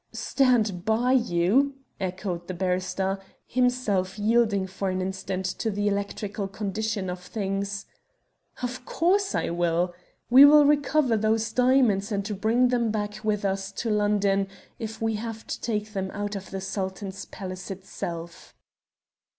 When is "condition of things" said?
6.47-7.85